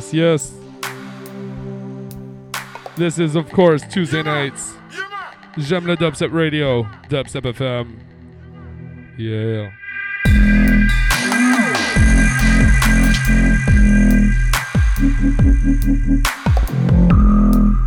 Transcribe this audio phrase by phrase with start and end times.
[0.00, 0.52] Yes, yes.
[2.96, 4.72] This is, of course, Tuesday nights.
[5.58, 7.98] J'aime le dubstep radio, dubstep FM.
[9.18, 9.70] Yeah.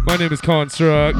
[0.06, 1.18] My name is Construct.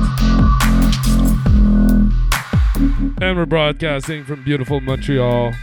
[3.20, 5.54] And we're broadcasting from beautiful Montreal.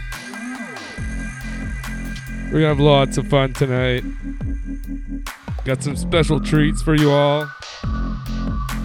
[2.51, 4.03] We're gonna have lots of fun tonight.
[5.63, 7.47] Got some special treats for you all.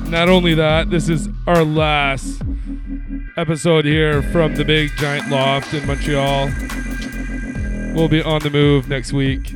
[0.08, 2.42] Not only that, this is our last
[3.38, 6.50] episode here from the big giant loft in Montreal.
[7.94, 9.50] We'll be on the move next week.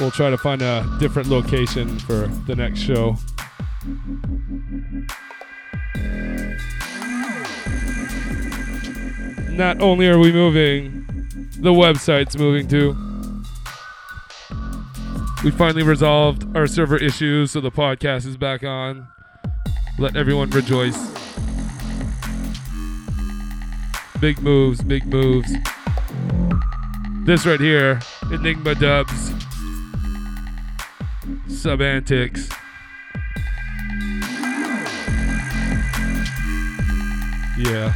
[0.00, 3.16] We'll try to find a different location for the next show.
[9.50, 11.06] Not only are we moving,
[11.58, 13.07] the website's moving too.
[15.44, 19.06] We finally resolved our server issues, so the podcast is back on.
[19.96, 20.96] Let everyone rejoice.
[24.20, 25.52] Big moves, big moves.
[27.24, 28.00] This right here,
[28.32, 29.32] Enigma Dubs.
[31.46, 32.48] Sub Antics.
[37.58, 37.94] Yeah.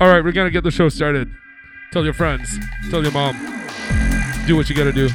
[0.00, 1.30] All right, we're going to get the show started.
[1.92, 3.36] Tell your friends, tell your mom,
[4.46, 5.10] do what you got to do.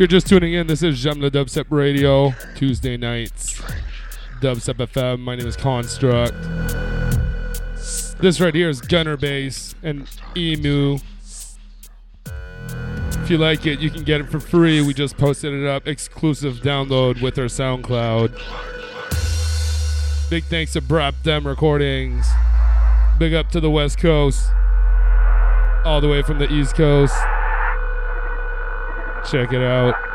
[0.00, 3.60] You're just tuning in, this is J'aime le Dubstep Radio, Tuesday nights,
[4.40, 5.20] Dubstep FM.
[5.20, 6.32] My name is Construct.
[8.18, 10.96] This right here is Gunner Bass and Emu.
[12.24, 14.80] If you like it, you can get it for free.
[14.80, 18.30] We just posted it up, exclusive download with our SoundCloud.
[20.30, 22.26] Big thanks to Brap Dem Recordings.
[23.18, 24.48] Big up to the West Coast,
[25.84, 27.14] all the way from the East Coast.
[29.24, 30.09] Check it out.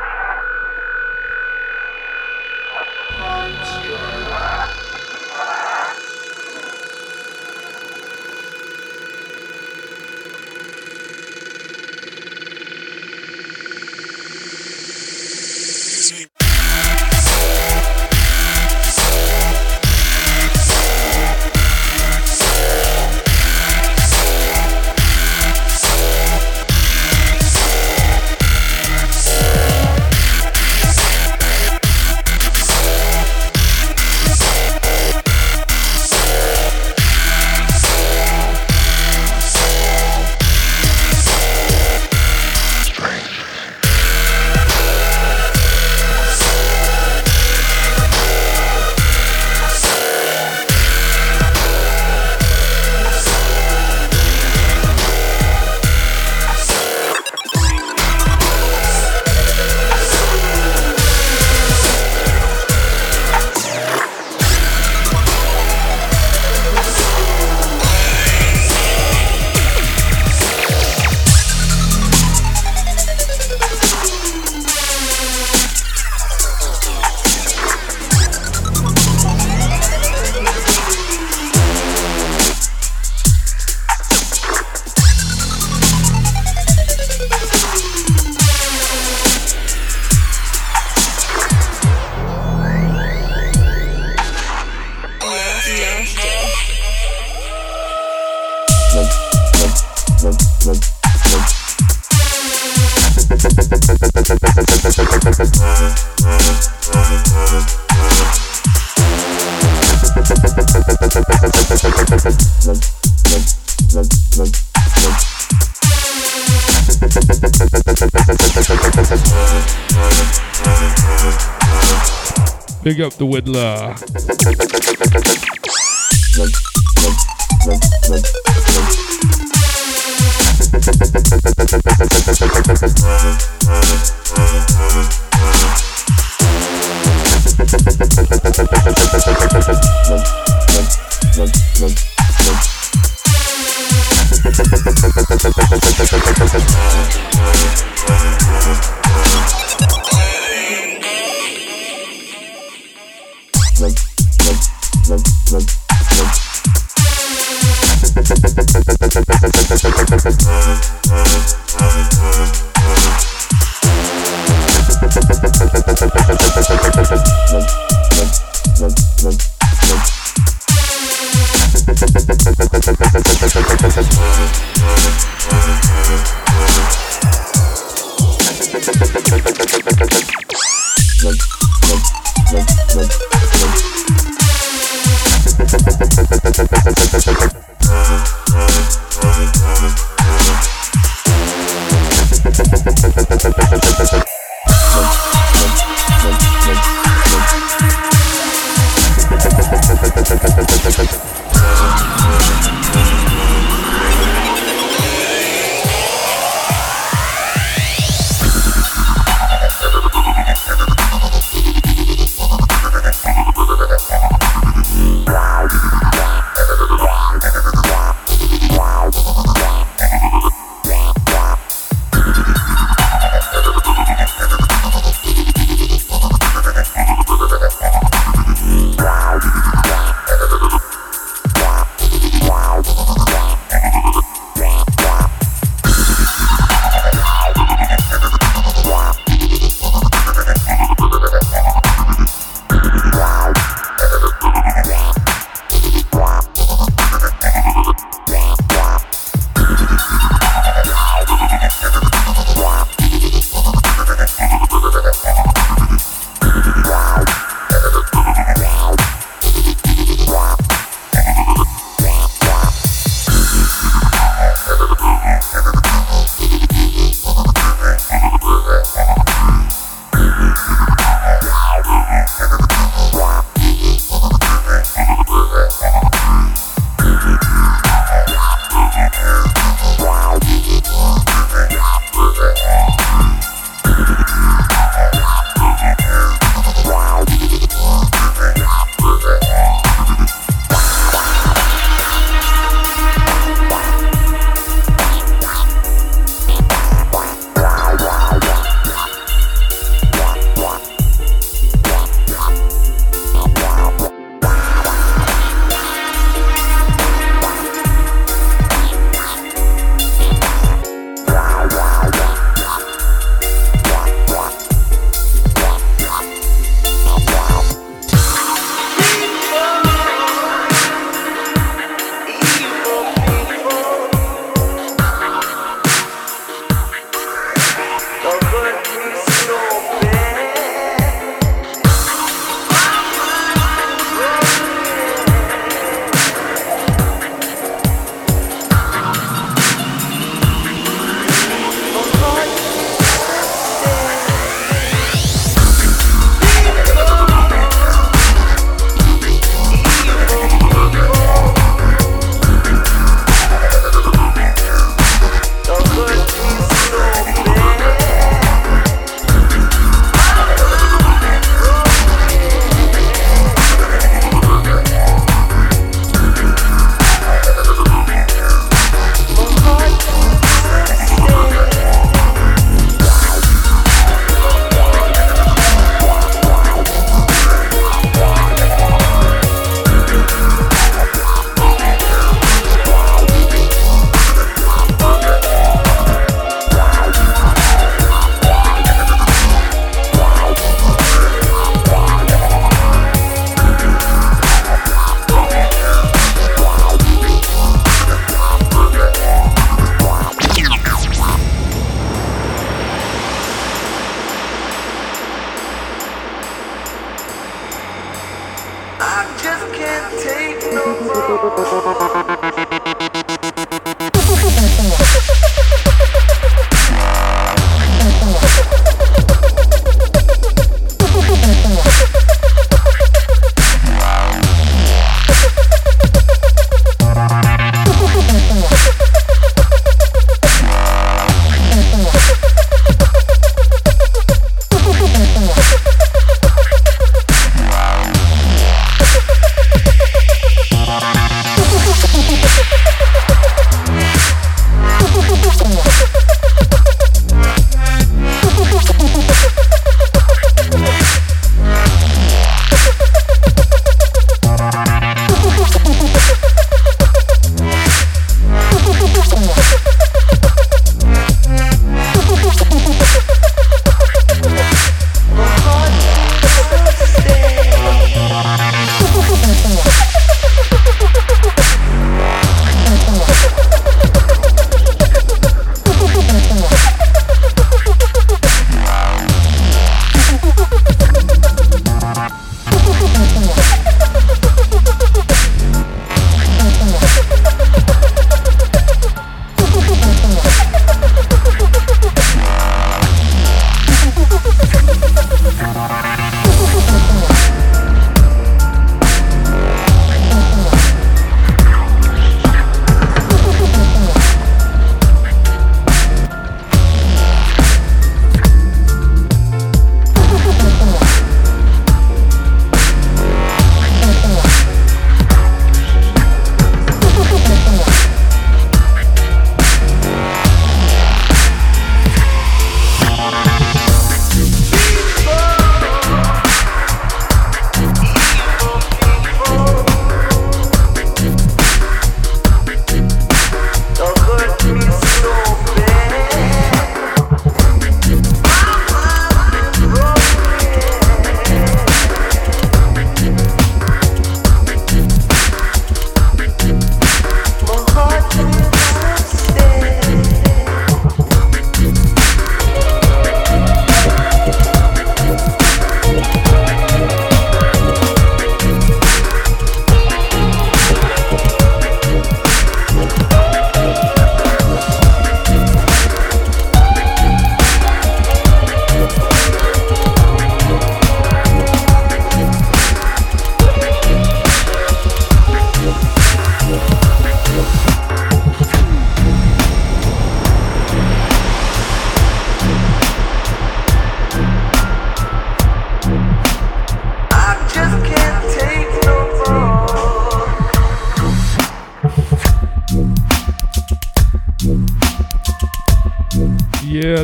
[123.26, 124.35] Big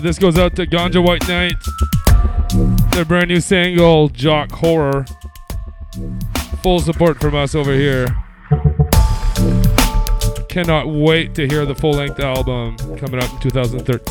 [0.03, 1.57] this goes out to Ganja White Night.
[2.93, 5.07] Their brand new single, Jock Horror.
[6.63, 8.07] Full support from us over here.
[10.49, 14.02] Cannot wait to hear the full length album coming out in 2013.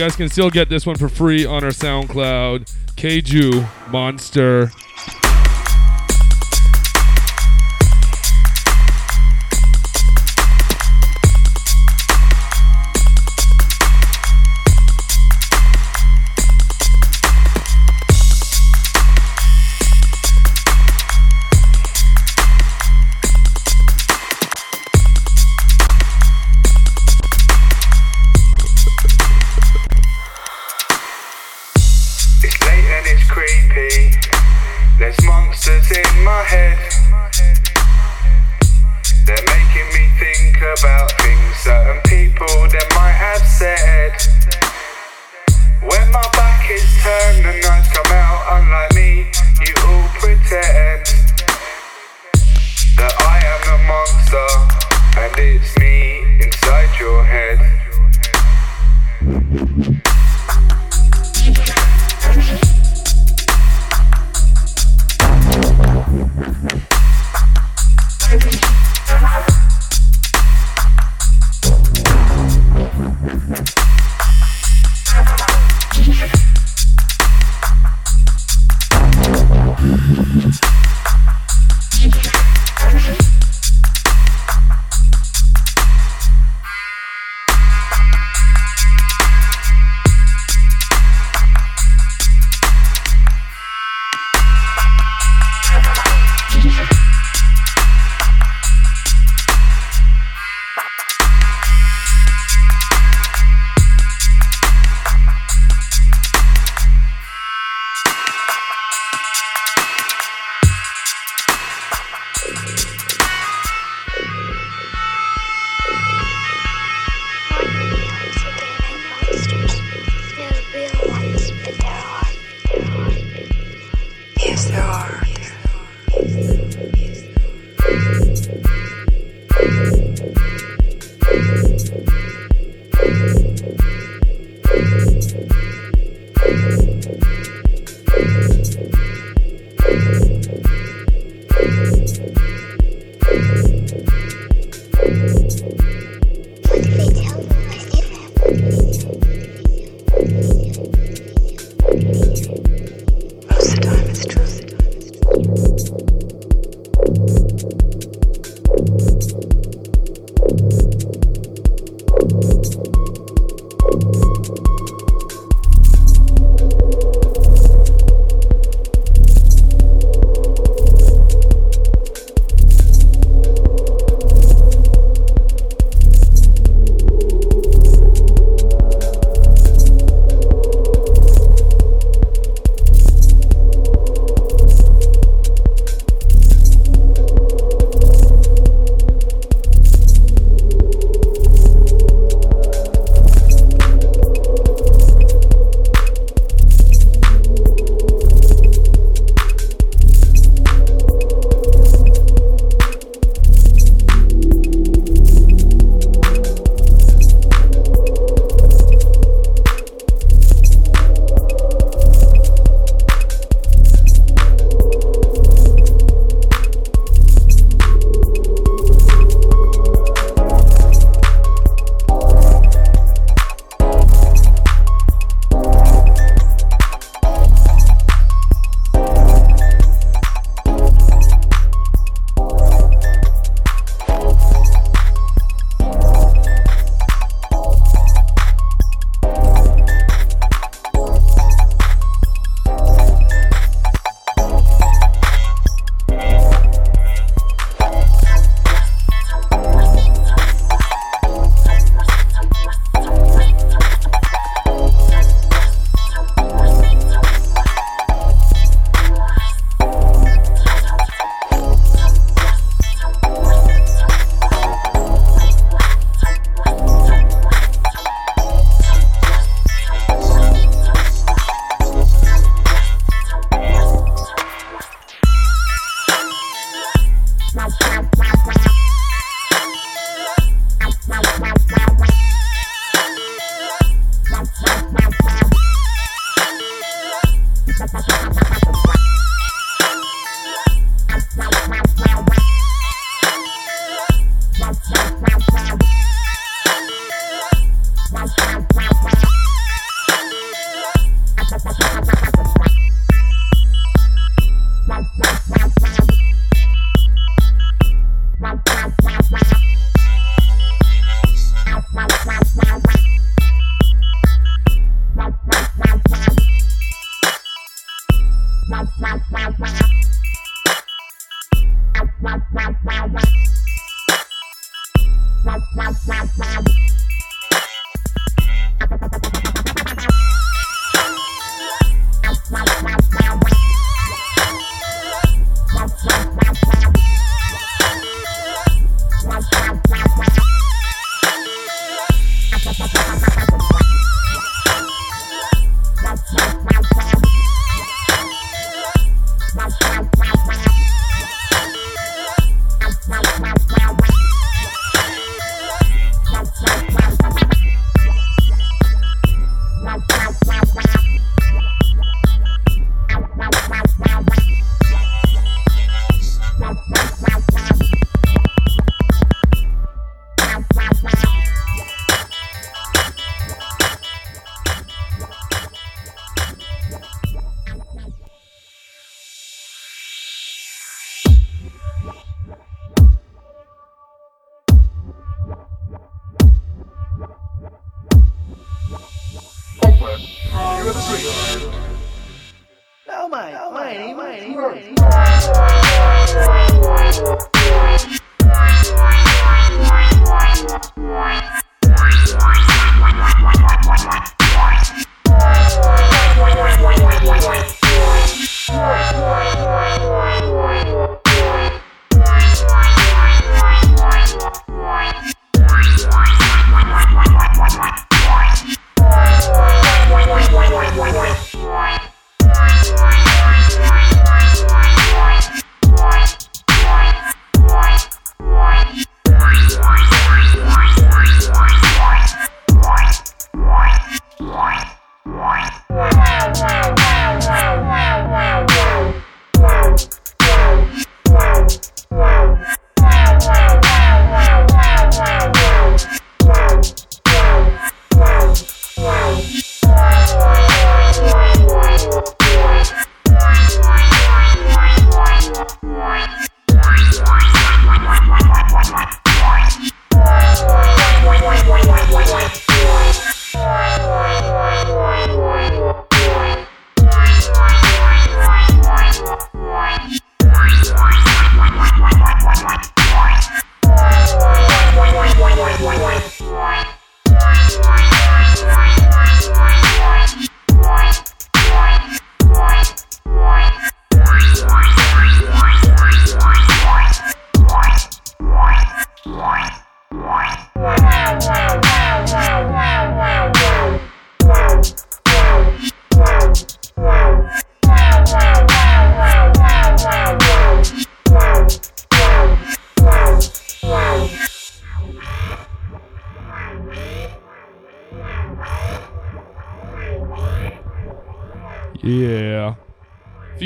[0.00, 2.74] Guys can still get this one for free on our SoundCloud.
[2.96, 4.72] Keiju Monster.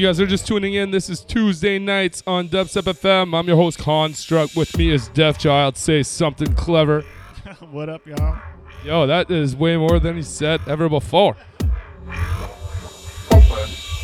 [0.04, 3.34] You guys are just tuning in, this is Tuesday nights on Dubstep FM.
[3.34, 4.54] I'm your host, Construct.
[4.54, 5.78] With me is Deaf Child.
[5.78, 7.06] Say something clever.
[7.70, 8.38] what up, y'all?
[8.84, 11.38] Yo, that is way more than he said ever before.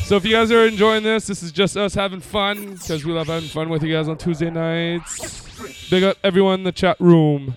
[0.04, 3.12] So if you guys are enjoying this, this is just us having fun because we
[3.12, 5.90] love having fun with you guys on Tuesday nights.
[5.90, 7.54] Big up everyone in the chat room.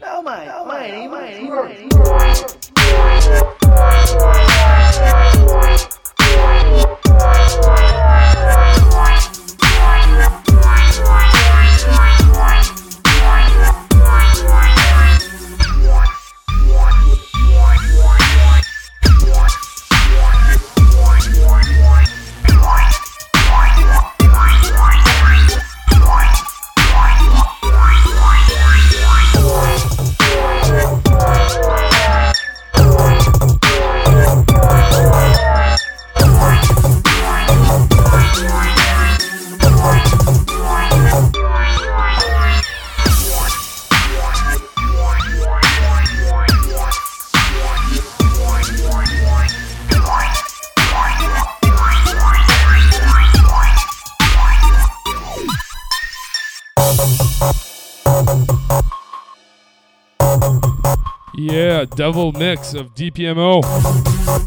[61.54, 63.64] Yeah, double mix of DPMO.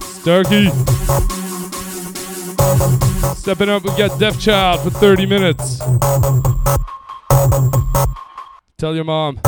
[0.02, 0.70] Starkey.
[3.36, 5.78] Stepping up, we got Deaf Child for 30 minutes.
[8.76, 9.38] Tell your mom.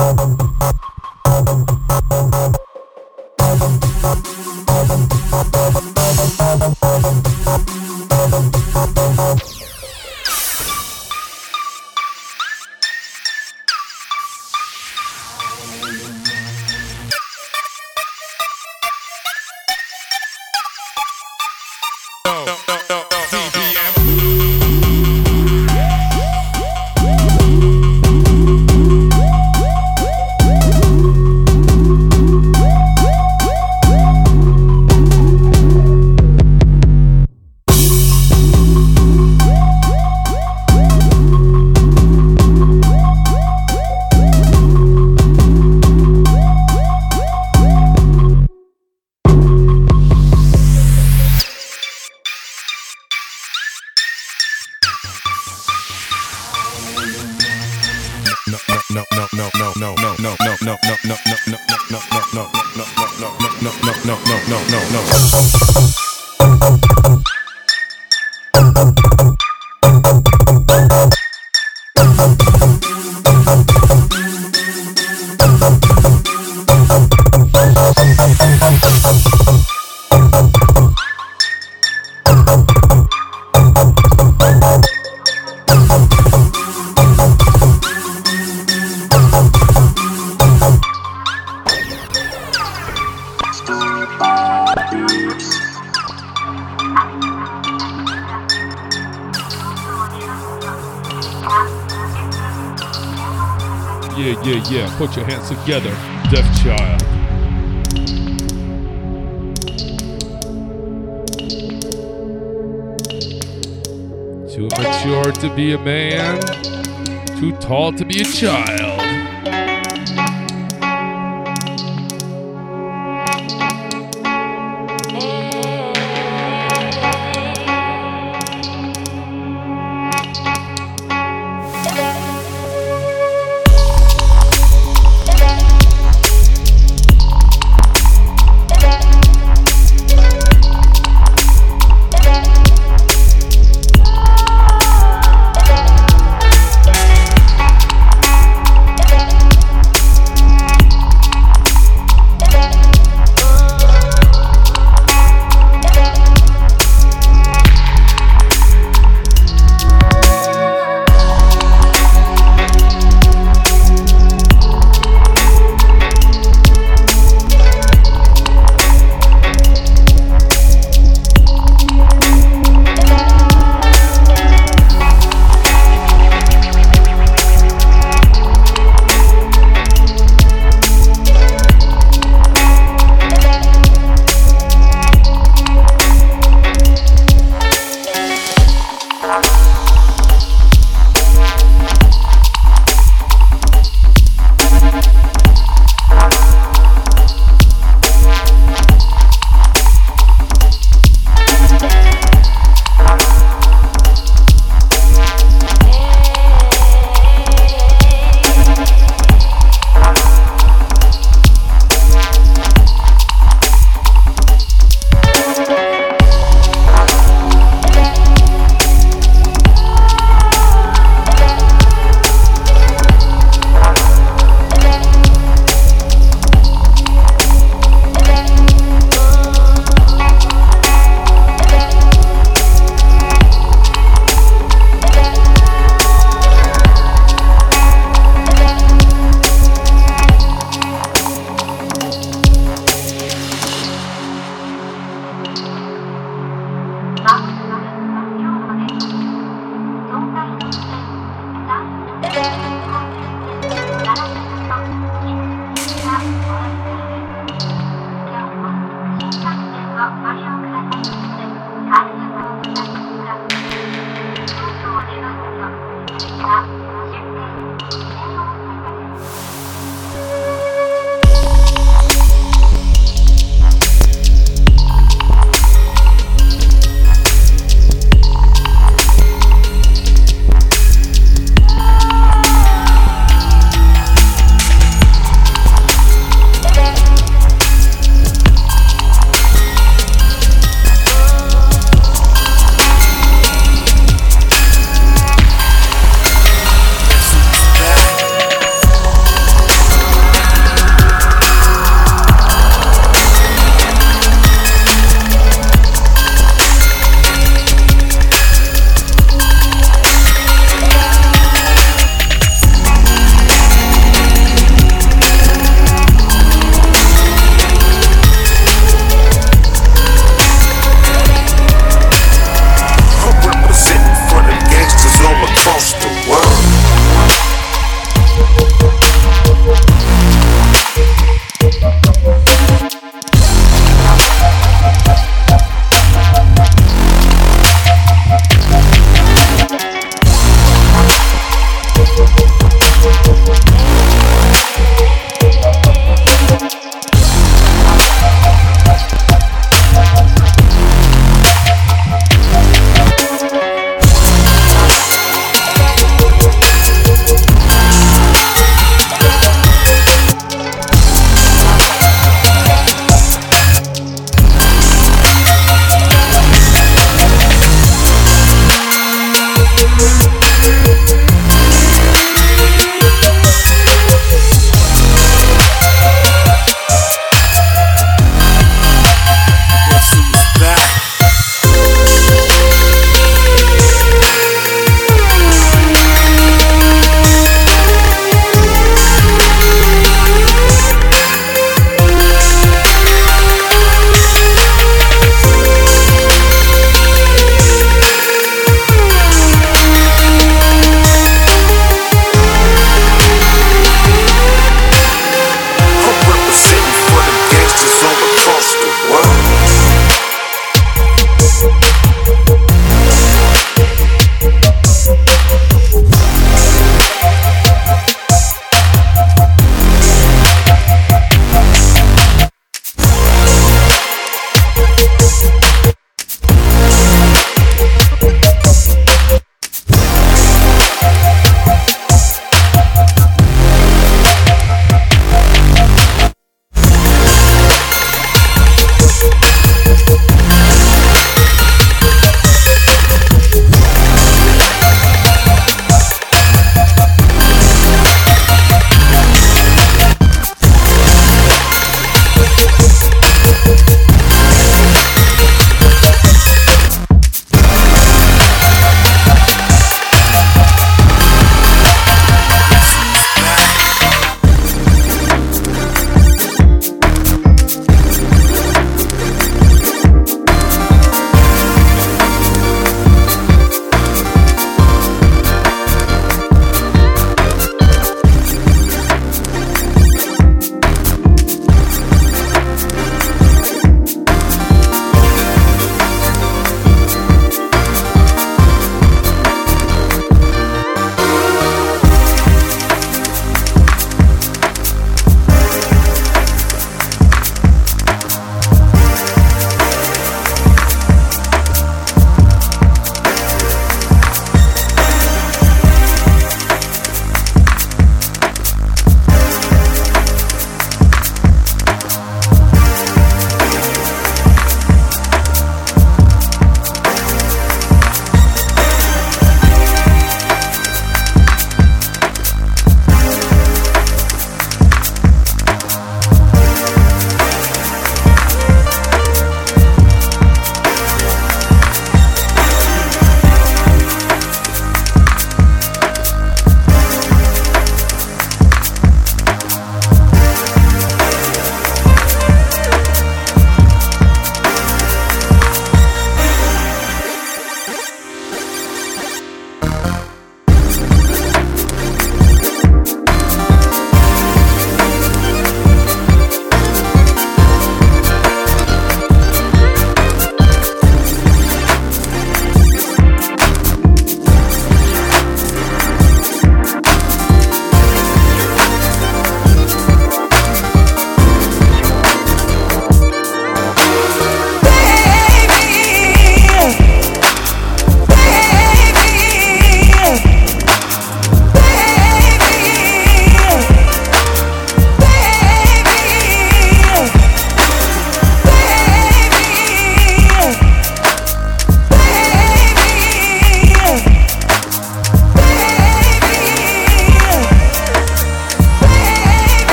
[118.21, 118.78] A child.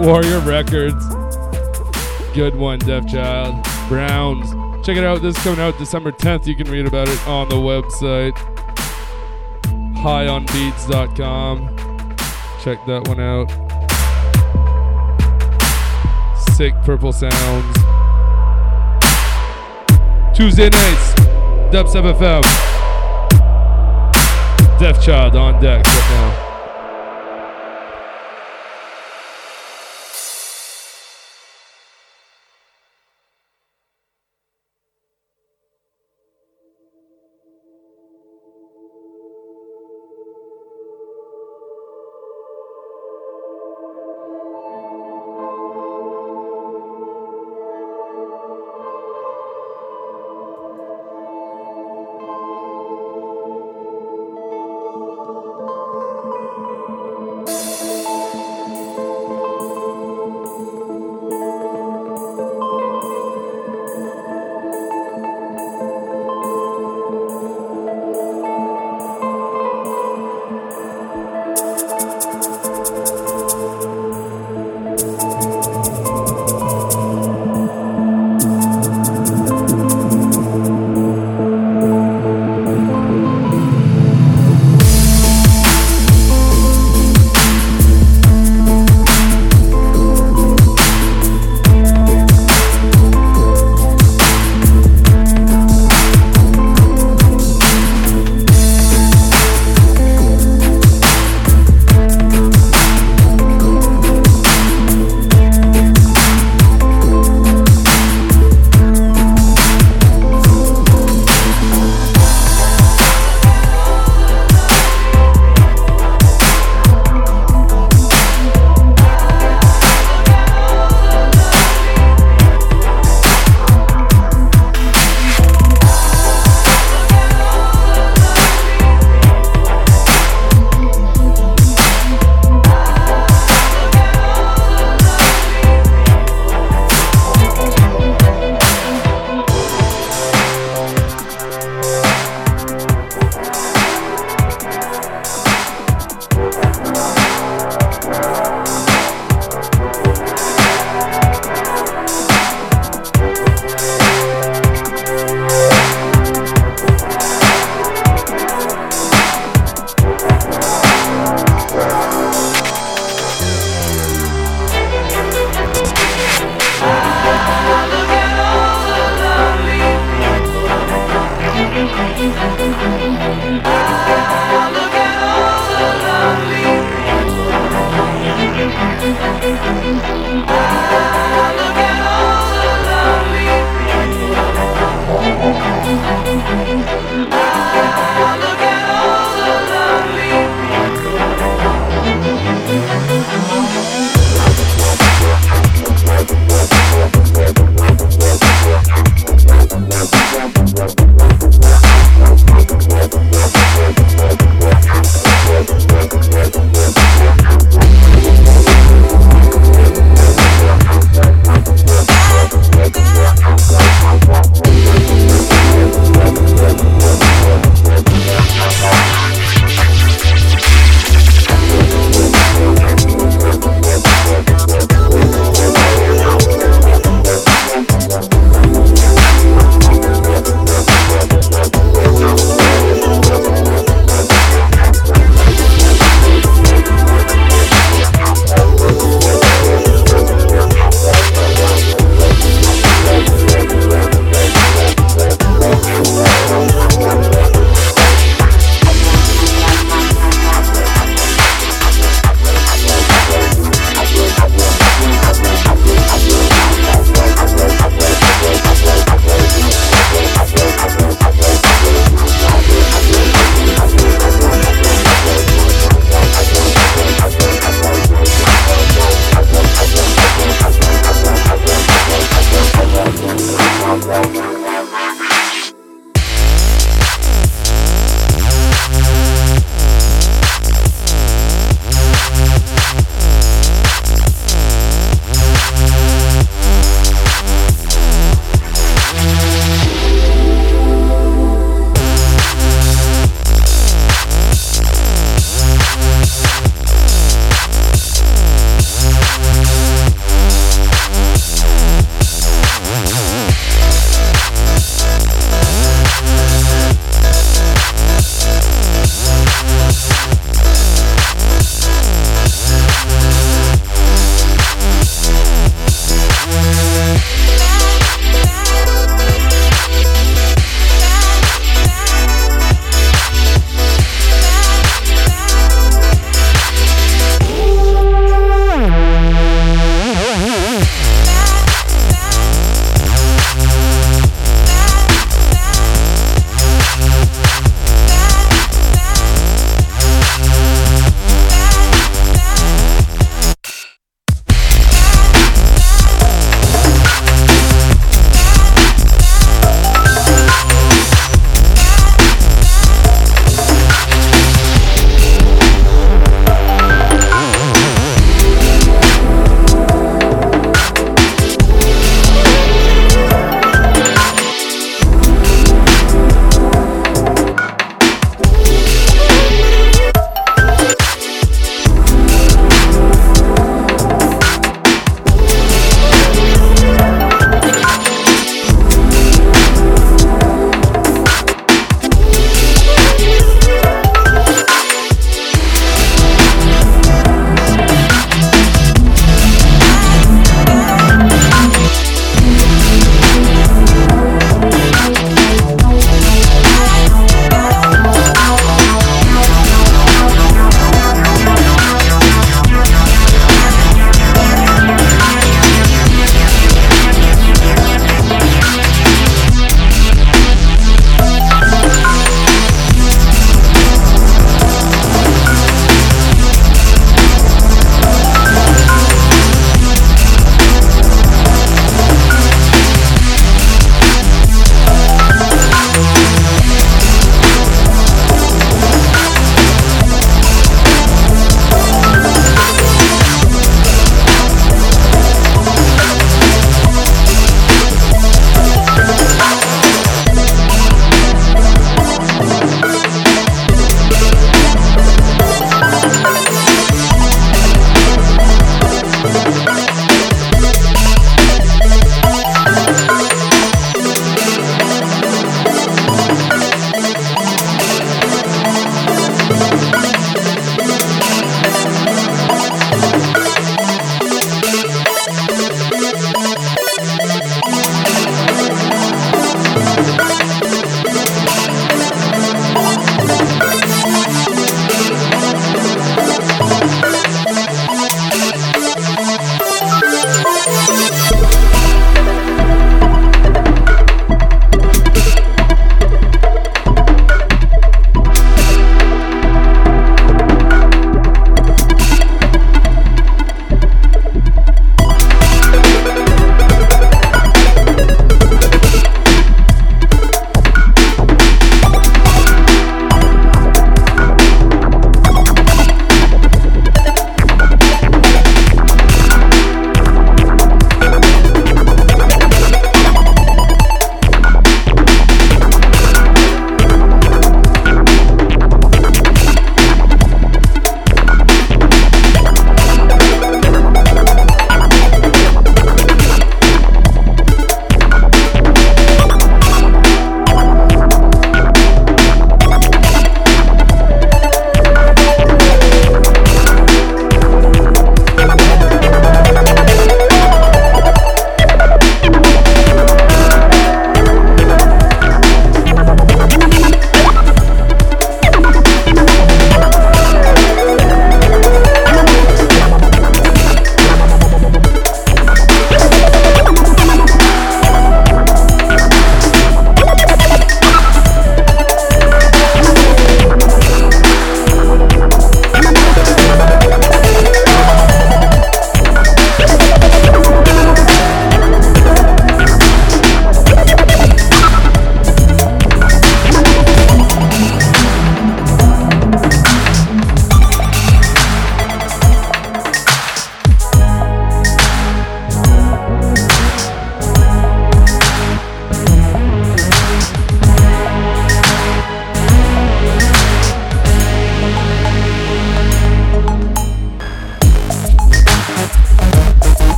[0.00, 1.06] Warrior Records.
[2.34, 3.62] Good one, Deaf Child.
[3.86, 4.50] Browns.
[4.86, 5.20] Check it out.
[5.20, 6.46] This is coming out December 10th.
[6.46, 8.32] You can read about it on the website.
[9.96, 11.76] Highonbeats.com.
[12.62, 13.50] Check that one out.
[16.54, 17.76] Sick purple sounds.
[20.34, 21.14] Tuesday nights,
[21.70, 22.42] Dubs FM.
[24.78, 25.84] Deaf Child on deck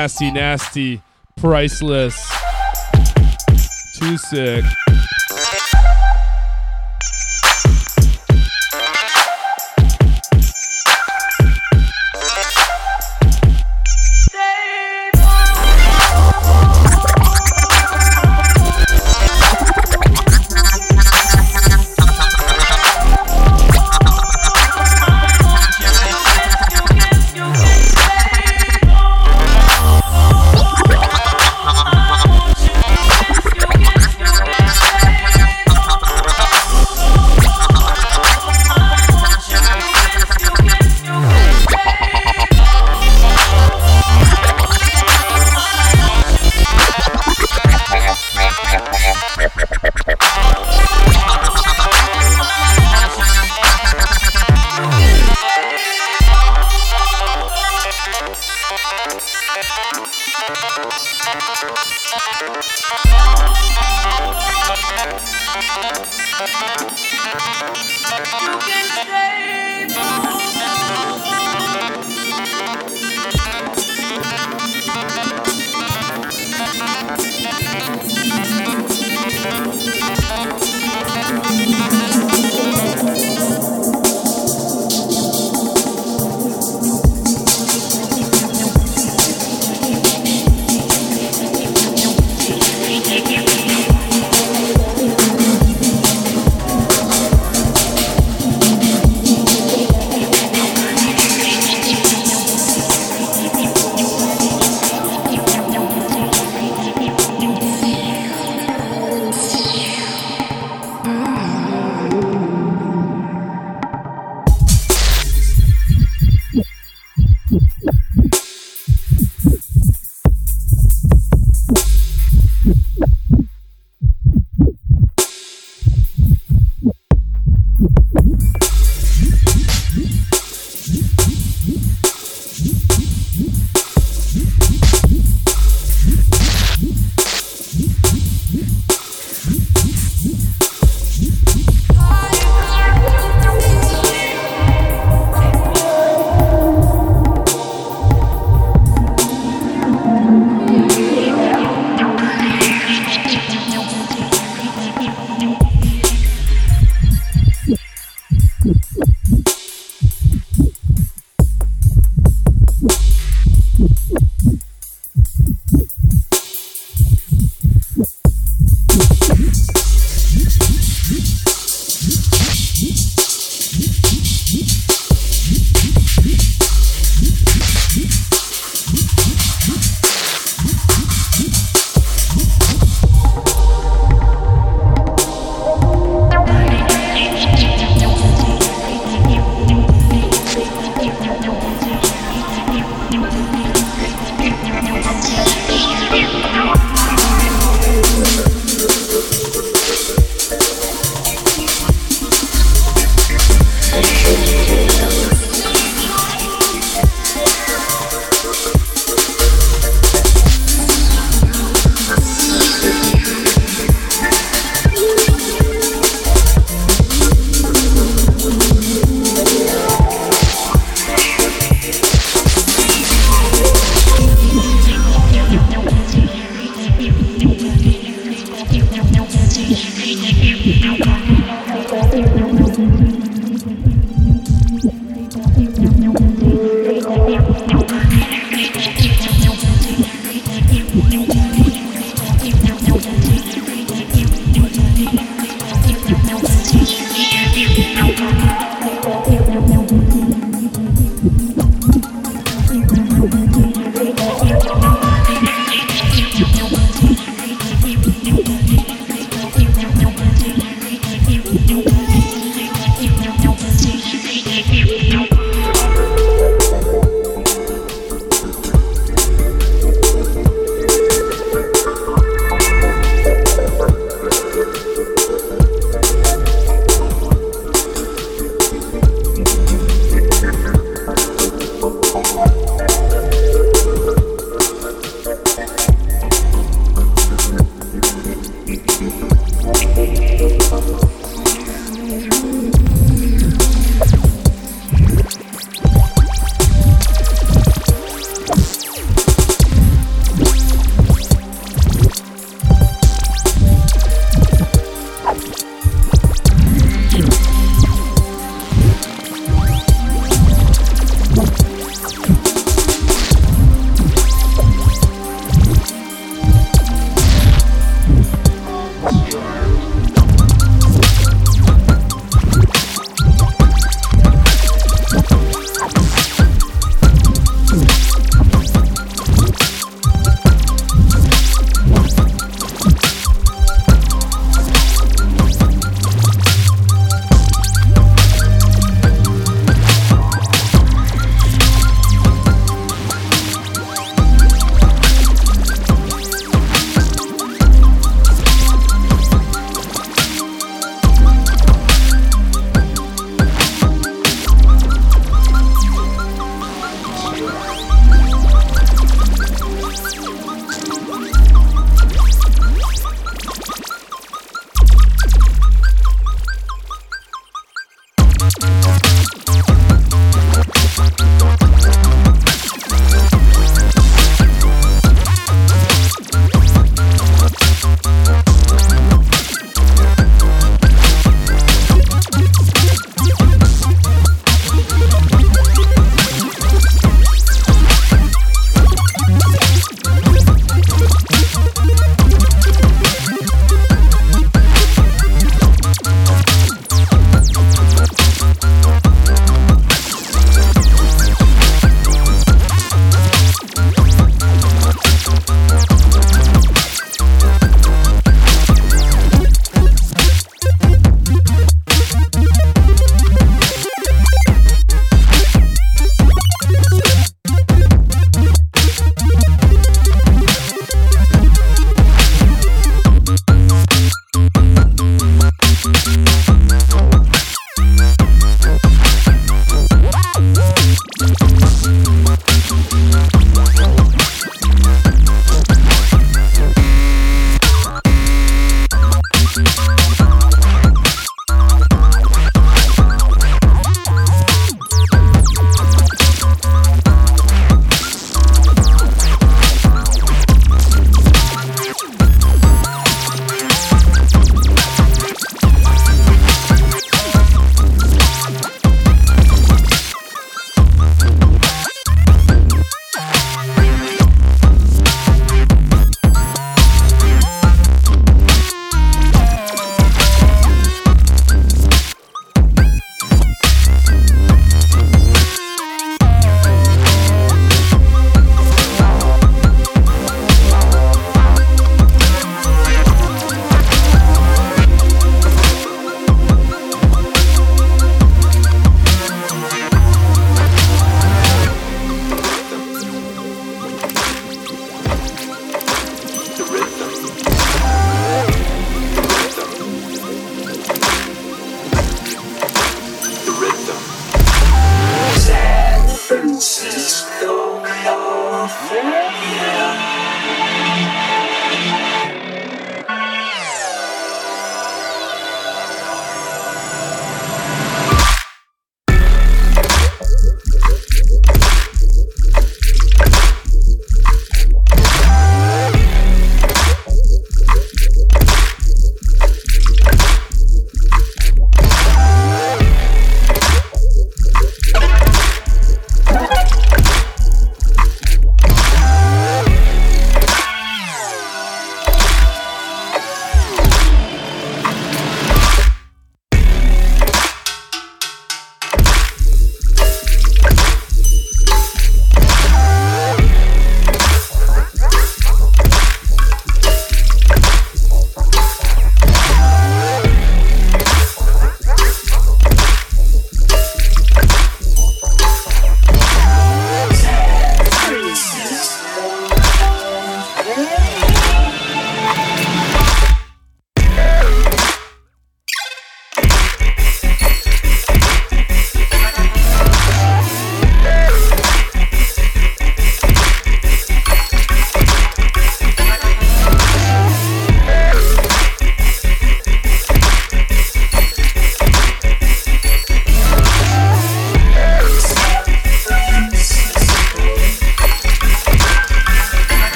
[0.00, 1.02] nasty, nasty,
[1.36, 2.16] priceless.
[3.98, 4.64] Too sick.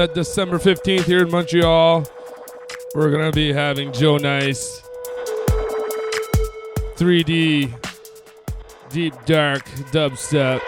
[0.00, 2.06] That December 15th here in Montreal,
[2.94, 4.80] we're going to be having Joe Nice
[6.96, 7.70] 3D
[8.88, 9.62] Deep Dark
[9.92, 10.62] Dubstep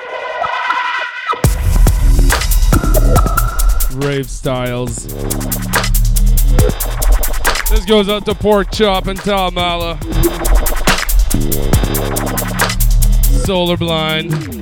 [4.04, 5.06] Rave Styles.
[7.70, 9.96] This goes out to Pork Chop and Talmala.
[13.46, 14.61] Solar Blind.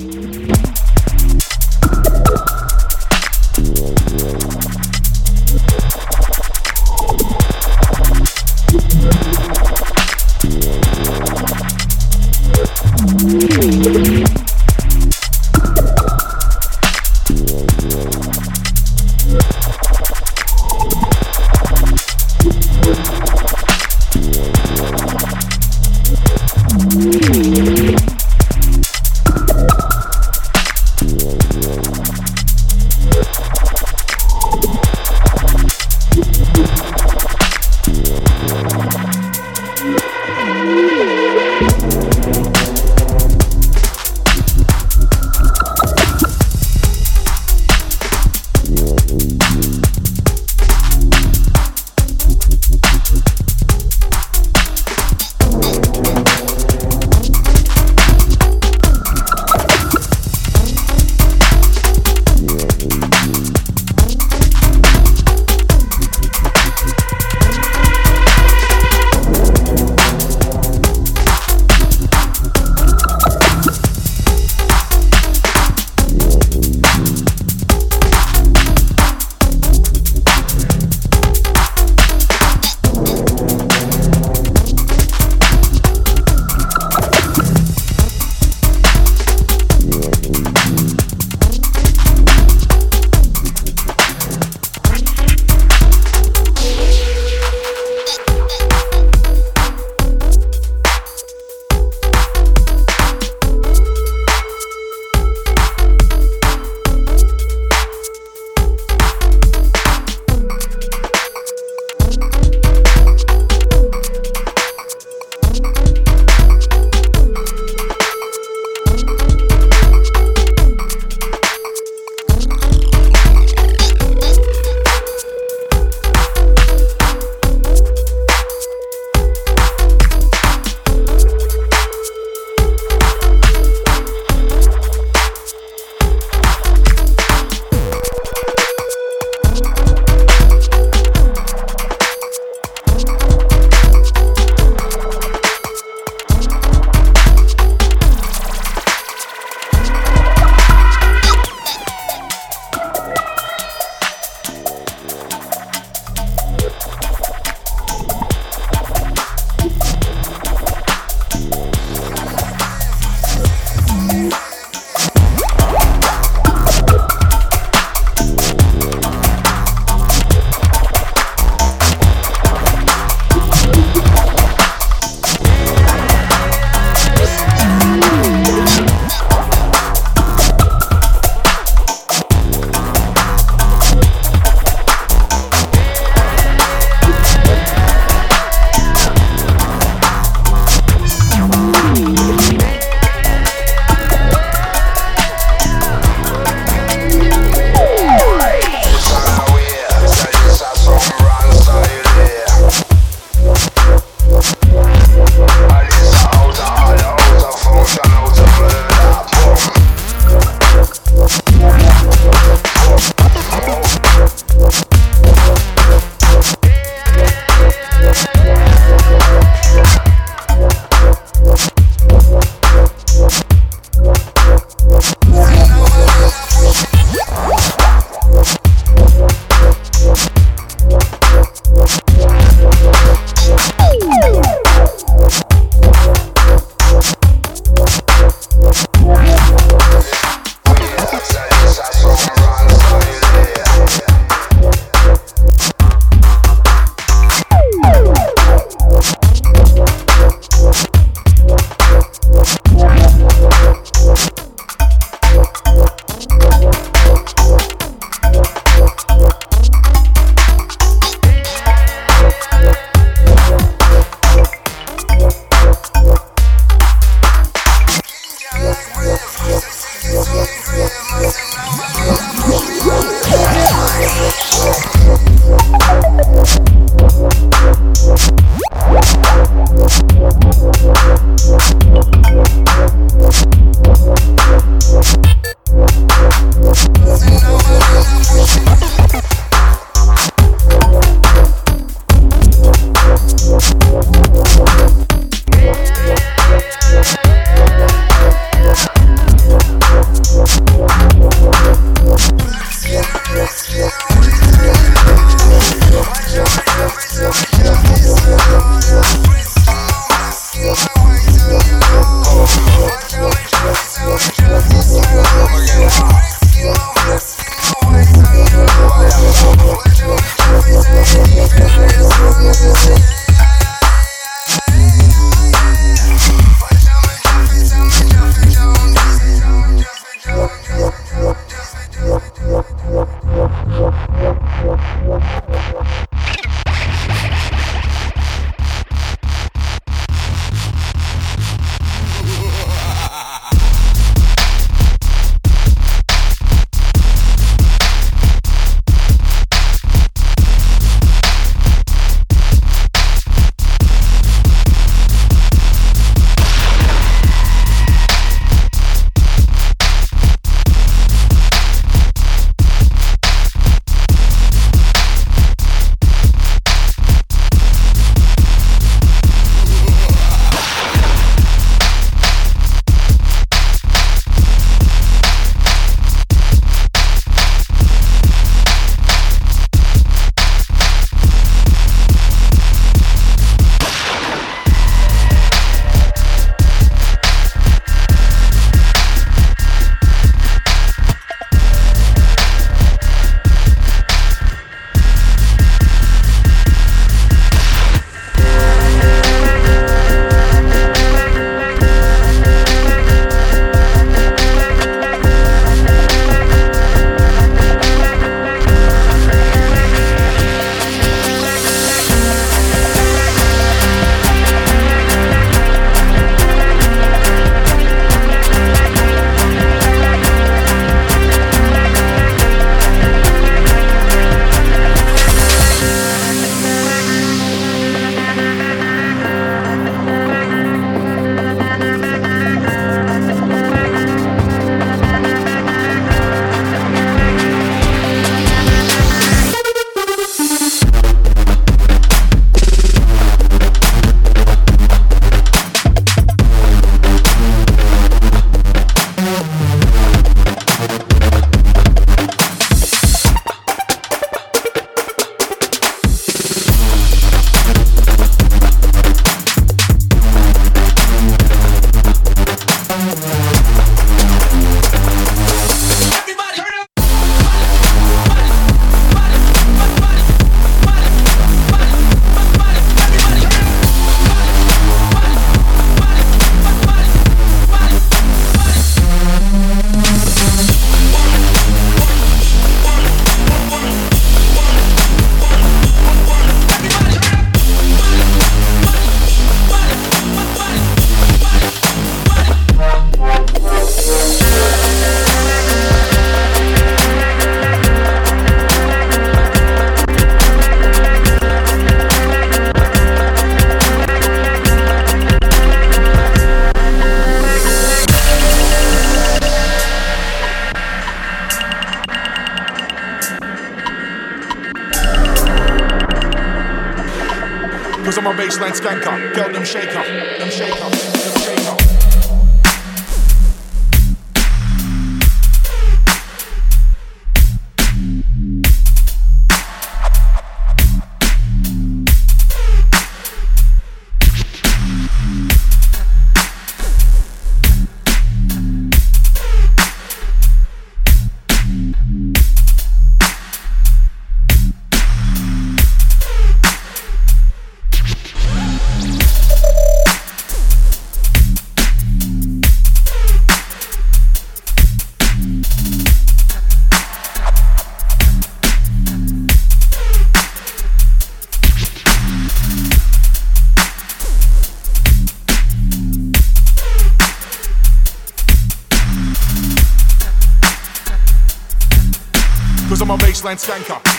[573.57, 574.10] Cause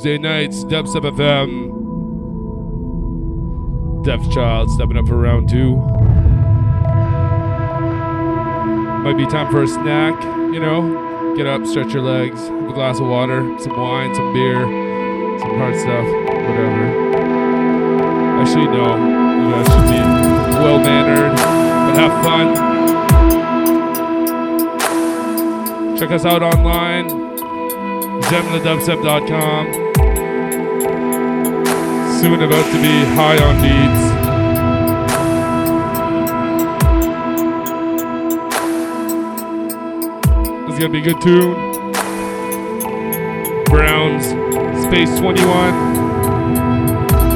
[0.00, 1.68] Tuesday nights, Dubstep FM.
[4.02, 5.76] Deaf Child stepping up for round two.
[9.04, 10.18] Might be time for a snack,
[10.54, 11.34] you know.
[11.36, 14.62] Get up, stretch your legs, have a glass of water, some wine, some beer,
[15.38, 16.06] some hard stuff,
[16.48, 16.86] whatever.
[18.40, 18.96] Actually, no.
[18.96, 20.00] You guys should be
[20.64, 22.56] well mannered, but have fun.
[25.98, 27.10] Check us out online,
[28.22, 29.89] gemthedubstep.com.
[32.20, 34.04] Soon about to be high on beats.
[40.66, 41.54] This is gonna be a good tune.
[43.70, 44.26] Browns,
[44.84, 45.72] Space 21.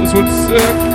[0.02, 0.94] This one's sick.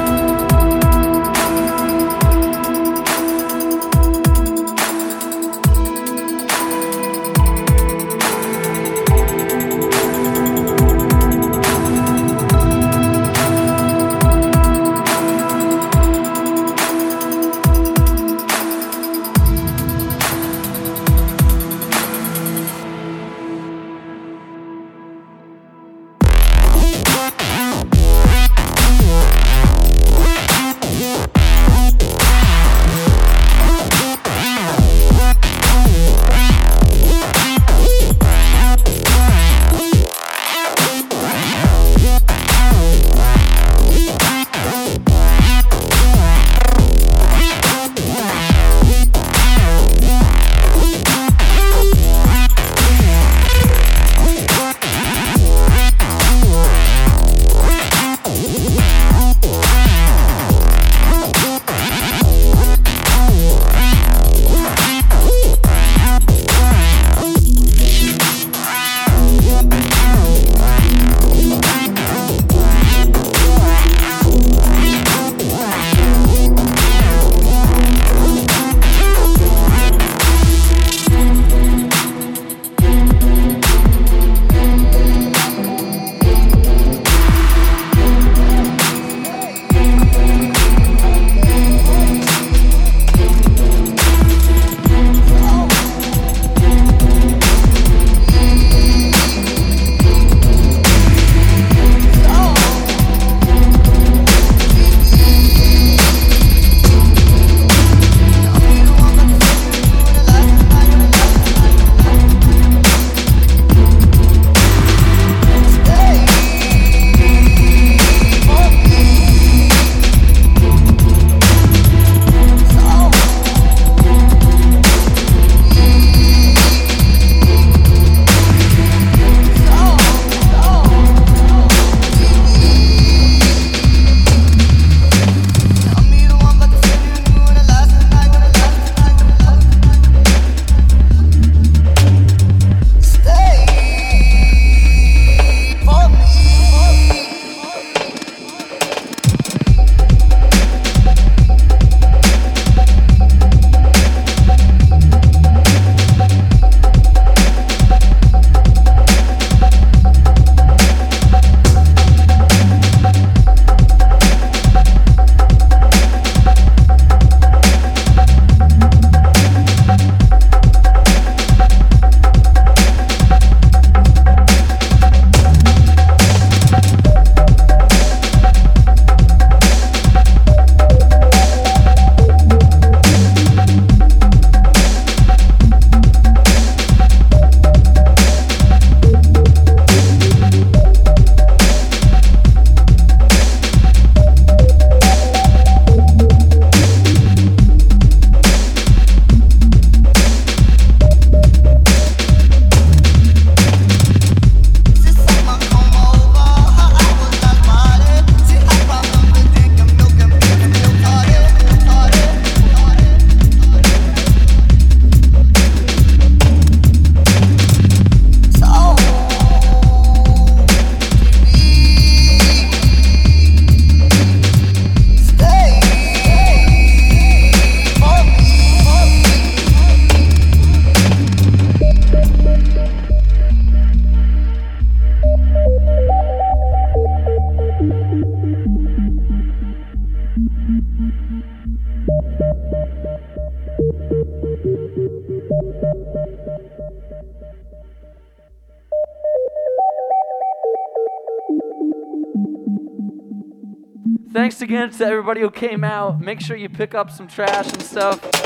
[255.30, 256.20] Everybody who came out.
[256.20, 258.39] Make sure you pick up some trash and stuff.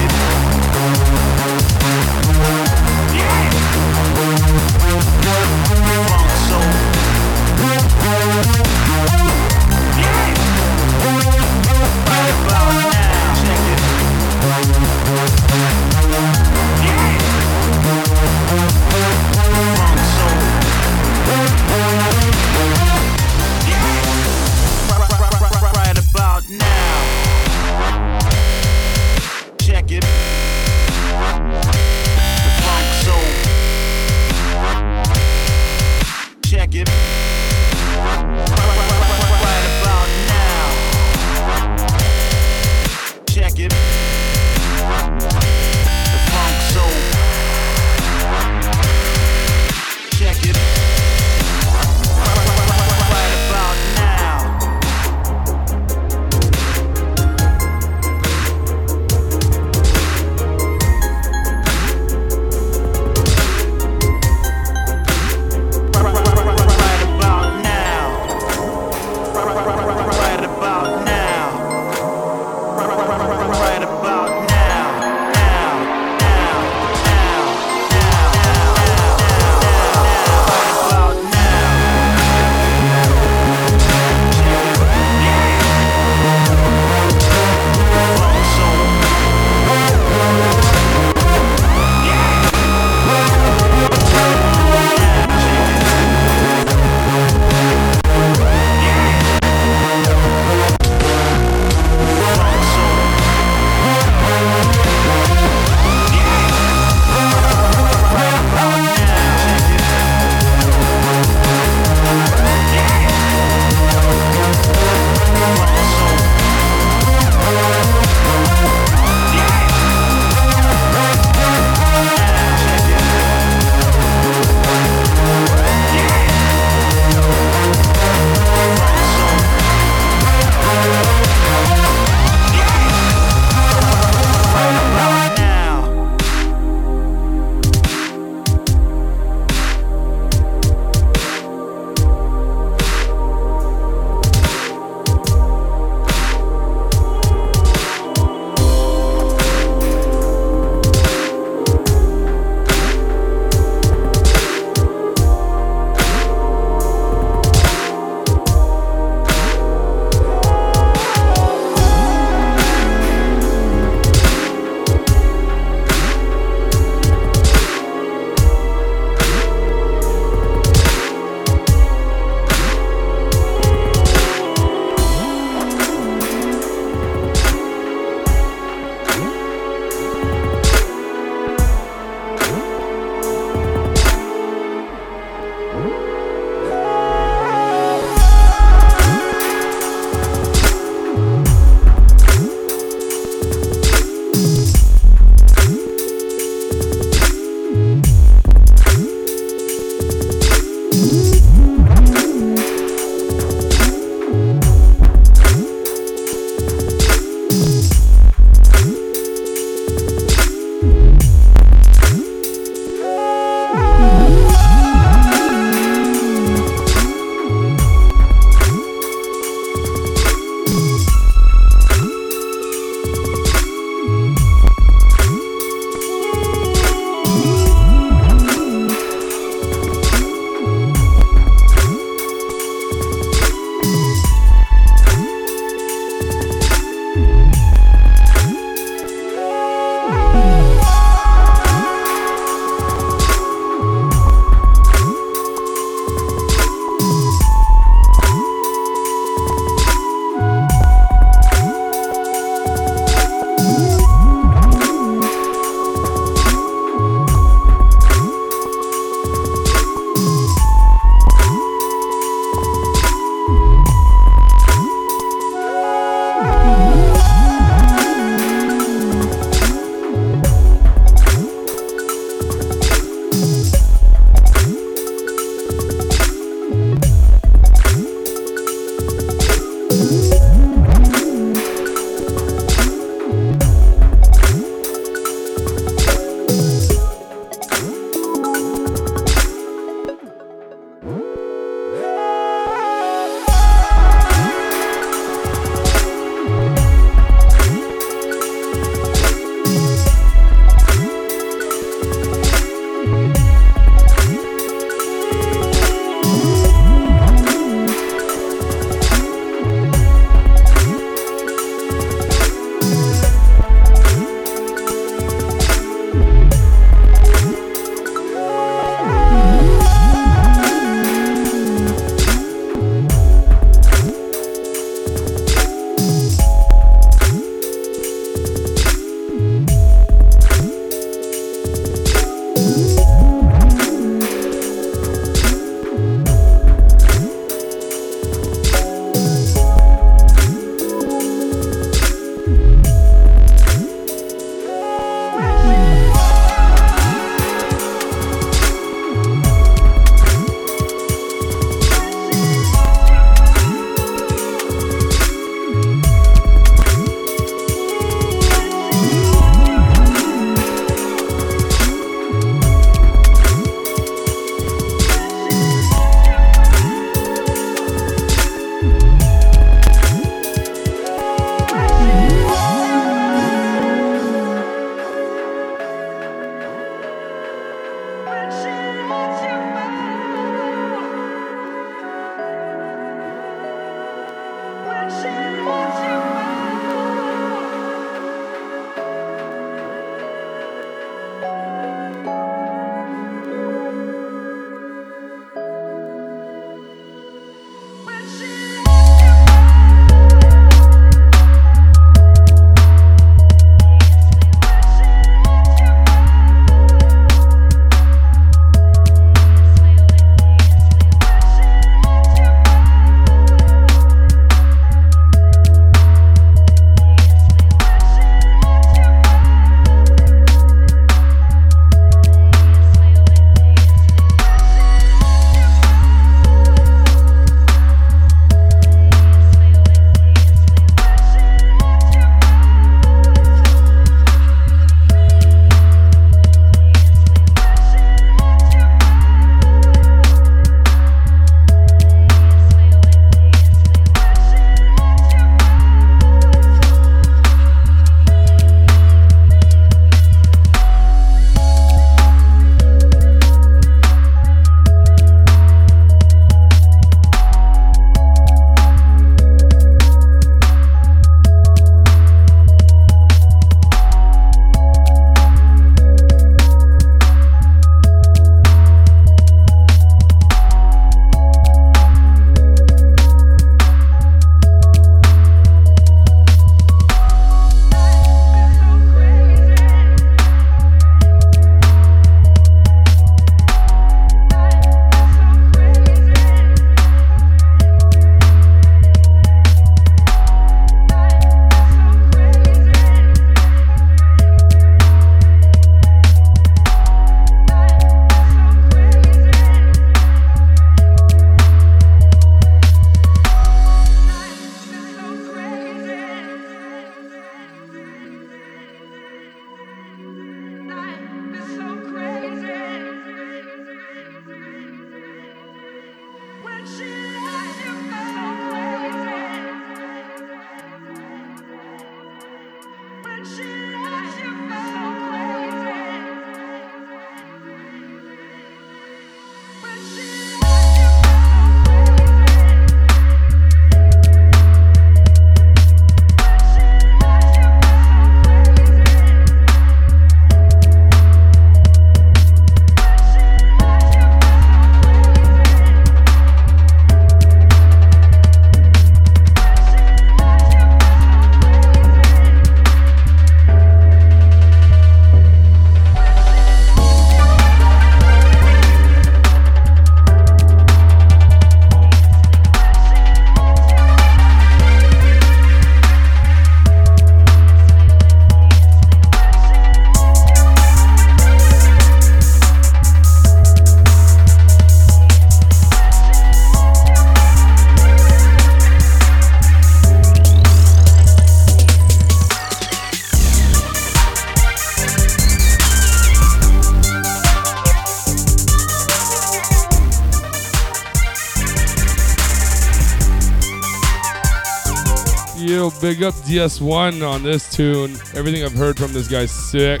[596.24, 598.12] Up DS1 on this tune.
[598.34, 600.00] Everything I've heard from this guy's sick.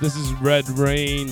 [0.00, 1.28] This is Red Rain.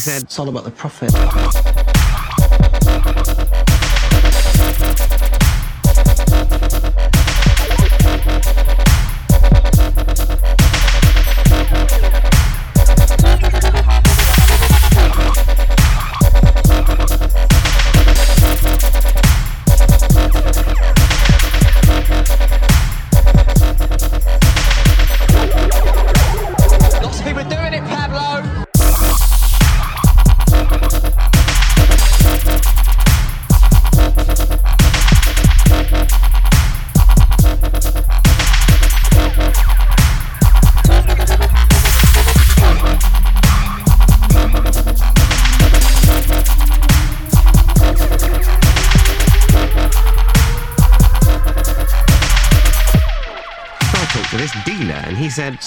[0.00, 1.12] said, It's all about the profit.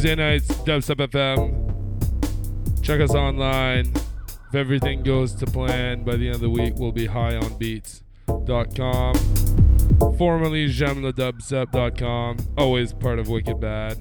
[0.00, 2.82] Tuesday nights, Dubstep FM.
[2.82, 3.92] Check us online.
[4.48, 9.14] If everything goes to plan, by the end of the week, we'll be highonbeats.com.
[10.16, 12.36] Formerly jamladubstep.com.
[12.56, 13.98] Always part of Wicked Bad.